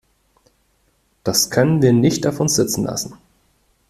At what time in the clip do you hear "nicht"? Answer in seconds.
1.93-2.25